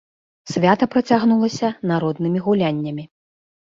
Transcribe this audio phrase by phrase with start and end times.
[0.51, 3.03] Свята працягнулася народнымі гуляннямі.